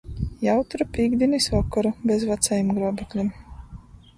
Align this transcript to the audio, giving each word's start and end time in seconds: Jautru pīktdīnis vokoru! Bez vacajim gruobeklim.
Jautru 0.45 0.87
pīktdīnis 0.95 1.49
vokoru! 1.57 1.91
Bez 2.13 2.25
vacajim 2.31 2.73
gruobeklim. 2.79 3.31